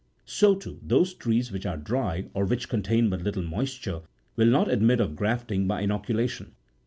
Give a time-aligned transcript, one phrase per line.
[0.25, 4.01] So, too, those trees which are dry, or which contain but little moisture,
[4.35, 6.53] will not admit of grafting by inoculation.